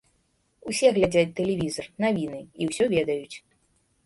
[0.71, 3.37] Усе глядзяць тэлевізар, навіны, і ўсё ведаюць.